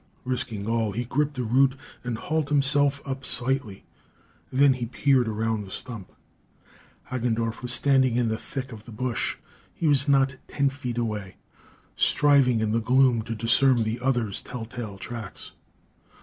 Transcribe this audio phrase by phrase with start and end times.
[0.25, 3.85] Risking all, he gripped a root and hauled himself up slightly.
[4.51, 6.11] Then he peered around the stump.
[7.11, 9.37] Hagendorff was standing in the thick of the bush.
[9.75, 11.35] He was not ten feet away,
[11.95, 15.51] striving in the gloom to discern the other's tell tale tracks.